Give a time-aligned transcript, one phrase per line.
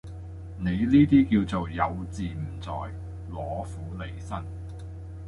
[0.57, 2.71] 你呢啲叫做「有自唔在，
[3.31, 4.35] 攞苦嚟辛」